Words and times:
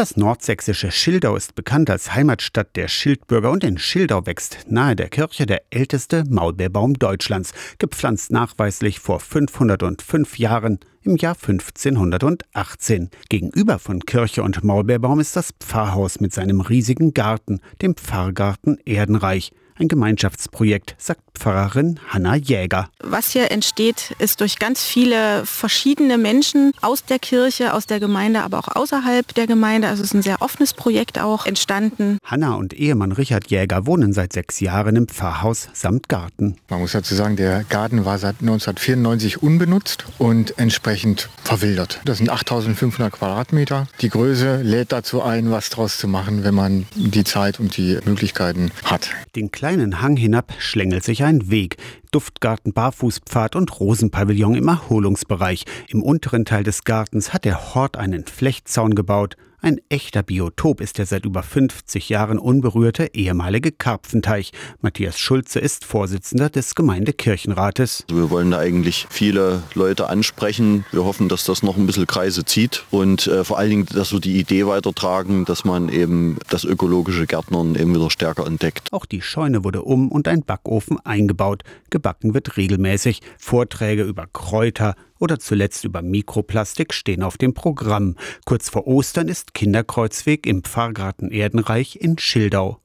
Das 0.00 0.16
nordsächsische 0.16 0.90
Schildau 0.90 1.36
ist 1.36 1.54
bekannt 1.54 1.90
als 1.90 2.14
Heimatstadt 2.14 2.74
der 2.74 2.88
Schildbürger 2.88 3.50
und 3.50 3.62
in 3.62 3.76
Schildau 3.76 4.24
wächst 4.24 4.64
nahe 4.66 4.96
der 4.96 5.10
Kirche 5.10 5.44
der 5.44 5.60
älteste 5.68 6.24
Maulbeerbaum 6.26 6.94
Deutschlands, 6.94 7.52
gepflanzt 7.76 8.32
nachweislich 8.32 8.98
vor 8.98 9.20
505 9.20 10.38
Jahren 10.38 10.80
im 11.02 11.16
Jahr 11.16 11.34
1518. 11.34 13.10
Gegenüber 13.28 13.78
von 13.78 14.00
Kirche 14.00 14.42
und 14.42 14.64
Maulbeerbaum 14.64 15.20
ist 15.20 15.36
das 15.36 15.52
Pfarrhaus 15.60 16.18
mit 16.18 16.32
seinem 16.32 16.62
riesigen 16.62 17.12
Garten, 17.12 17.60
dem 17.82 17.94
Pfarrgarten 17.94 18.78
Erdenreich 18.86 19.52
ein 19.74 19.88
Gemeinschaftsprojekt, 19.88 20.94
sagt 20.96 21.29
Pfarrerin 21.40 21.98
Hanna 22.06 22.36
Jäger. 22.36 22.90
Was 23.02 23.30
hier 23.30 23.50
entsteht, 23.50 24.14
ist 24.18 24.42
durch 24.42 24.58
ganz 24.58 24.84
viele 24.84 25.46
verschiedene 25.46 26.18
Menschen 26.18 26.72
aus 26.82 27.04
der 27.06 27.18
Kirche, 27.18 27.72
aus 27.72 27.86
der 27.86 27.98
Gemeinde, 27.98 28.42
aber 28.42 28.58
auch 28.58 28.68
außerhalb 28.68 29.34
der 29.34 29.46
Gemeinde. 29.46 29.88
Also 29.88 30.02
es 30.02 30.10
ist 30.10 30.14
ein 30.14 30.22
sehr 30.22 30.42
offenes 30.42 30.74
Projekt 30.74 31.18
auch 31.18 31.46
entstanden. 31.46 32.18
Hanna 32.24 32.54
und 32.56 32.74
Ehemann 32.74 33.12
Richard 33.12 33.50
Jäger 33.50 33.86
wohnen 33.86 34.12
seit 34.12 34.34
sechs 34.34 34.60
Jahren 34.60 34.96
im 34.96 35.08
Pfarrhaus 35.08 35.68
samt 35.72 36.10
Garten. 36.10 36.56
Man 36.68 36.80
muss 36.80 36.92
dazu 36.92 37.14
sagen, 37.14 37.36
der 37.36 37.64
Garten 37.64 38.04
war 38.04 38.18
seit 38.18 38.36
1994 38.40 39.42
unbenutzt 39.42 40.04
und 40.18 40.58
entsprechend 40.58 41.30
verwildert. 41.42 42.00
Das 42.04 42.18
sind 42.18 42.28
8500 42.28 43.12
Quadratmeter. 43.12 43.88
Die 44.02 44.10
Größe 44.10 44.60
lädt 44.60 44.92
dazu 44.92 45.22
ein, 45.22 45.50
was 45.50 45.70
draus 45.70 45.96
zu 45.96 46.06
machen, 46.06 46.44
wenn 46.44 46.54
man 46.54 46.86
die 46.94 47.24
Zeit 47.24 47.58
und 47.60 47.78
die 47.78 47.98
Möglichkeiten 48.04 48.72
hat. 48.84 49.08
Den 49.36 49.50
kleinen 49.50 50.02
Hang 50.02 50.16
hinab 50.16 50.52
schlängelt 50.58 51.02
sich 51.02 51.24
ein 51.24 51.29
Weg. 51.38 51.76
Duftgarten, 52.10 52.72
Barfußpfad 52.72 53.54
und 53.56 53.78
Rosenpavillon 53.78 54.54
im 54.54 54.68
Erholungsbereich. 54.68 55.64
Im 55.88 56.02
unteren 56.02 56.44
Teil 56.44 56.64
des 56.64 56.84
Gartens 56.84 57.32
hat 57.32 57.44
der 57.44 57.74
Hort 57.74 57.96
einen 57.96 58.26
Flechtzaun 58.26 58.94
gebaut. 58.94 59.36
Ein 59.62 59.78
echter 59.90 60.22
Biotop 60.22 60.80
ist 60.80 60.96
der 60.96 61.04
seit 61.04 61.26
über 61.26 61.42
50 61.42 62.08
Jahren 62.08 62.38
unberührte 62.38 63.10
ehemalige 63.12 63.72
Karpfenteich. 63.72 64.52
Matthias 64.80 65.18
Schulze 65.18 65.58
ist 65.58 65.84
Vorsitzender 65.84 66.48
des 66.48 66.74
Gemeindekirchenrates. 66.74 68.06
Wir 68.08 68.30
wollen 68.30 68.52
da 68.52 68.58
eigentlich 68.58 69.06
viele 69.10 69.62
Leute 69.74 70.08
ansprechen. 70.08 70.86
Wir 70.92 71.04
hoffen, 71.04 71.28
dass 71.28 71.44
das 71.44 71.62
noch 71.62 71.76
ein 71.76 71.86
bisschen 71.86 72.06
Kreise 72.06 72.46
zieht 72.46 72.84
und 72.90 73.26
äh, 73.26 73.44
vor 73.44 73.58
allen 73.58 73.68
Dingen, 73.68 73.86
dass 73.86 74.12
wir 74.12 74.20
die 74.20 74.40
Idee 74.40 74.66
weitertragen, 74.66 75.44
dass 75.44 75.66
man 75.66 75.90
eben 75.90 76.38
das 76.48 76.64
ökologische 76.64 77.26
Gärtnern 77.26 77.74
eben 77.74 77.94
wieder 77.94 78.10
stärker 78.10 78.46
entdeckt. 78.46 78.90
Auch 78.92 79.04
die 79.04 79.20
Scheune 79.20 79.62
wurde 79.62 79.82
um 79.82 80.10
und 80.10 80.26
ein 80.26 80.42
Backofen 80.42 80.98
eingebaut. 81.00 81.64
Gebacken 81.90 82.32
wird 82.32 82.56
regelmäßig. 82.56 83.20
Vorträge 83.36 84.04
über 84.04 84.26
Kräuter, 84.32 84.94
oder 85.20 85.38
zuletzt 85.38 85.84
über 85.84 86.02
Mikroplastik 86.02 86.92
stehen 86.92 87.22
auf 87.22 87.38
dem 87.38 87.54
Programm. 87.54 88.16
Kurz 88.44 88.68
vor 88.68 88.88
Ostern 88.88 89.28
ist 89.28 89.54
Kinderkreuzweg 89.54 90.46
im 90.46 90.64
Pfarrgarten 90.64 91.30
Erdenreich 91.30 91.94
in 91.94 92.18
Schildau. 92.18 92.80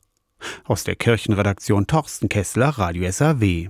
Aus 0.66 0.84
der 0.84 0.96
Kirchenredaktion 0.96 1.88
Torsten 1.88 2.30
Kessler, 2.30 2.70
Radio 2.70 3.10
SAW. 3.12 3.64